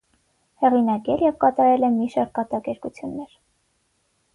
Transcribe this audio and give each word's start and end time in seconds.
Հեղինակել 0.63 1.21
և 1.25 1.37
կատարել 1.45 1.87
է 1.91 1.93
մի 2.01 2.11
շարք 2.17 2.35
կատակերգություններ։ 2.41 3.41